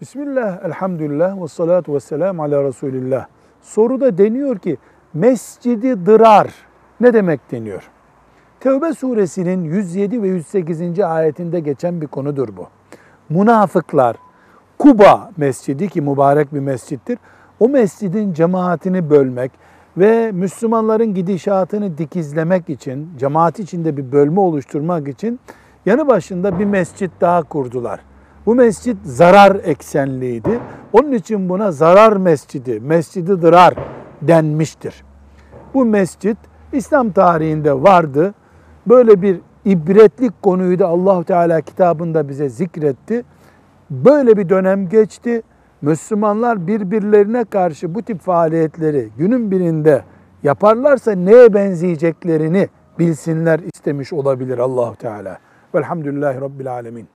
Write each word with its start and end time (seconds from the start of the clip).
Bismillah, 0.00 0.64
elhamdülillah 0.64 1.42
ve 1.42 1.48
salatu 1.48 1.94
ve 1.94 2.00
selam 2.00 2.40
ala 2.40 2.64
Resulillah. 2.64 3.26
Soruda 3.62 4.18
deniyor 4.18 4.58
ki 4.58 4.76
mescidi 5.14 6.06
dırar 6.06 6.54
ne 7.00 7.12
demek 7.12 7.50
deniyor? 7.50 7.90
Tevbe 8.60 8.92
suresinin 8.92 9.64
107 9.64 10.22
ve 10.22 10.28
108. 10.28 11.00
ayetinde 11.00 11.60
geçen 11.60 12.00
bir 12.00 12.06
konudur 12.06 12.48
bu. 12.56 12.66
Münafıklar 13.28 14.16
Kuba 14.78 15.30
mescidi 15.36 15.88
ki 15.88 16.00
mübarek 16.00 16.54
bir 16.54 16.60
mescittir. 16.60 17.18
O 17.60 17.68
mescidin 17.68 18.32
cemaatini 18.32 19.10
bölmek 19.10 19.52
ve 19.96 20.32
Müslümanların 20.32 21.14
gidişatını 21.14 21.98
dikizlemek 21.98 22.70
için, 22.70 23.08
cemaat 23.18 23.58
içinde 23.58 23.96
bir 23.96 24.12
bölme 24.12 24.40
oluşturmak 24.40 25.08
için 25.08 25.40
yanı 25.86 26.08
başında 26.08 26.58
bir 26.58 26.64
mescit 26.64 27.10
daha 27.20 27.42
kurdular. 27.42 28.00
Bu 28.46 28.54
mescit 28.54 28.96
zarar 29.04 29.56
eksenliydi. 29.64 30.60
Onun 30.92 31.12
için 31.12 31.48
buna 31.48 31.72
zarar 31.72 32.16
mescidi, 32.16 32.80
mescidi 32.80 33.42
dırar 33.42 33.74
denmiştir. 34.22 35.04
Bu 35.74 35.84
mescit 35.84 36.38
İslam 36.72 37.12
tarihinde 37.12 37.82
vardı. 37.82 38.34
Böyle 38.86 39.22
bir 39.22 39.40
ibretlik 39.64 40.42
konuyu 40.42 40.78
da 40.78 40.86
Allahu 40.86 41.24
Teala 41.24 41.60
kitabında 41.60 42.28
bize 42.28 42.48
zikretti. 42.48 43.24
Böyle 43.90 44.36
bir 44.36 44.48
dönem 44.48 44.88
geçti. 44.88 45.42
Müslümanlar 45.82 46.66
birbirlerine 46.66 47.44
karşı 47.44 47.94
bu 47.94 48.02
tip 48.02 48.20
faaliyetleri 48.20 49.08
günün 49.18 49.50
birinde 49.50 50.04
yaparlarsa 50.42 51.12
neye 51.12 51.54
benzeyeceklerini 51.54 52.68
bilsinler 52.98 53.60
istemiş 53.74 54.12
olabilir 54.12 54.58
Allahu 54.58 54.96
Teala. 54.96 55.38
Velhamdülillahi 55.74 56.40
Rabbil 56.40 56.72
Alemin. 56.72 57.15